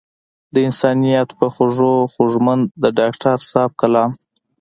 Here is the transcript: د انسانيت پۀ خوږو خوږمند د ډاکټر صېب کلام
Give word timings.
د 0.53 0.55
انسانيت 0.67 1.29
پۀ 1.37 1.47
خوږو 1.53 1.93
خوږمند 2.13 2.63
د 2.81 2.83
ډاکټر 2.99 3.37
صېب 3.51 3.71
کلام 3.81 4.11